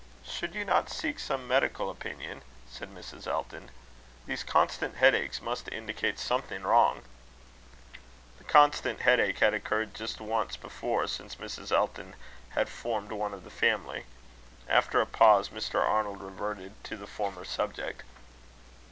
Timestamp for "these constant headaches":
4.25-5.43